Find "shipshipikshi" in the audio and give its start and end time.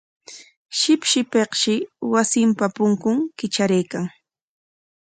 0.79-1.73